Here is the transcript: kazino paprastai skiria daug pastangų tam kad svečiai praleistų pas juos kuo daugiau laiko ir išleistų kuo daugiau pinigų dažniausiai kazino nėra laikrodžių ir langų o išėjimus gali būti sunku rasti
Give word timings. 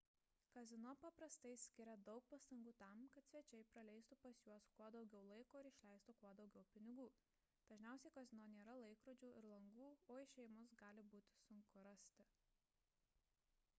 kazino 0.53 0.91
paprastai 1.01 1.49
skiria 1.63 1.93
daug 2.05 2.23
pastangų 2.29 2.71
tam 2.79 3.01
kad 3.15 3.27
svečiai 3.31 3.65
praleistų 3.73 4.15
pas 4.23 4.39
juos 4.47 4.65
kuo 4.79 4.87
daugiau 4.95 5.27
laiko 5.31 5.61
ir 5.61 5.69
išleistų 5.71 6.15
kuo 6.23 6.31
daugiau 6.39 6.67
pinigų 6.77 7.05
dažniausiai 7.73 8.15
kazino 8.17 8.47
nėra 8.55 8.75
laikrodžių 8.85 9.31
ir 9.41 9.49
langų 9.51 9.91
o 10.15 10.17
išėjimus 10.23 10.73
gali 10.85 11.05
būti 11.13 11.37
sunku 11.45 11.85
rasti 11.91 12.27